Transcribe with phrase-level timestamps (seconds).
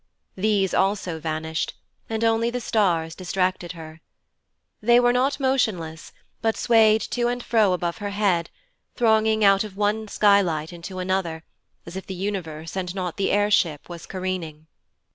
[0.35, 1.75] These also vanished,
[2.09, 4.01] and only the stars distracted her.
[4.81, 8.49] They were not motionless, but swayed to and fro above her head,
[8.95, 11.43] thronging out of one sky light into another,
[11.85, 14.65] as if the universe and not the air ship was careening.